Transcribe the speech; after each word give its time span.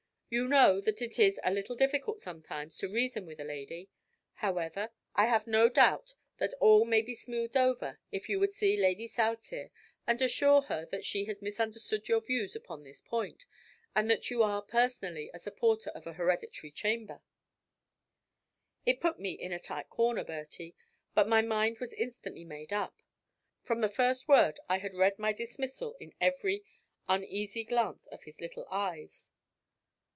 You 0.33 0.47
know 0.47 0.79
that 0.79 1.01
it 1.01 1.19
is 1.19 1.37
a 1.43 1.51
little 1.51 1.75
difficult 1.75 2.21
sometimes 2.21 2.77
to 2.77 2.87
reason 2.89 3.25
with 3.25 3.41
a 3.41 3.43
lady. 3.43 3.89
However, 4.35 4.91
I 5.13 5.25
have 5.25 5.45
no 5.45 5.67
doubt 5.67 6.15
that 6.37 6.53
all 6.61 6.85
may 6.85 7.01
be 7.01 7.13
smoothed 7.13 7.57
over 7.57 7.99
if 8.13 8.29
you 8.29 8.39
would 8.39 8.53
see 8.53 8.77
Lady 8.77 9.09
Saltire 9.09 9.71
and 10.07 10.21
assure 10.21 10.61
her 10.61 10.85
that 10.85 11.03
she 11.03 11.25
has 11.25 11.41
misunderstood 11.41 12.07
your 12.07 12.21
views 12.21 12.55
upon 12.55 12.83
this 12.83 13.01
point, 13.01 13.43
and 13.93 14.09
that 14.09 14.31
you 14.31 14.41
are 14.41 14.61
personally 14.61 15.29
a 15.33 15.37
supporter 15.37 15.89
of 15.89 16.07
a 16.07 16.13
Hereditary 16.13 16.71
Chamber." 16.71 17.21
It 18.85 19.01
put 19.01 19.19
me 19.19 19.33
in 19.33 19.51
a 19.51 19.59
tight 19.59 19.89
corner, 19.89 20.23
Bertie; 20.23 20.77
but 21.13 21.27
my 21.27 21.41
mind 21.41 21.79
was 21.79 21.91
instantly 21.91 22.45
made 22.45 22.71
up. 22.71 23.01
From 23.65 23.81
the 23.81 23.89
first 23.89 24.29
word 24.29 24.61
I 24.69 24.77
had 24.77 24.93
read 24.93 25.19
my 25.19 25.33
dismissal 25.33 25.97
in 25.99 26.13
every 26.21 26.63
uneasy 27.09 27.65
glance 27.65 28.07
of 28.07 28.23
his 28.23 28.39
little 28.39 28.65
eyes. 28.71 29.29